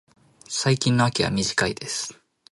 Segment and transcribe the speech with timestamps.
[0.49, 2.19] 最近の秋は短いです。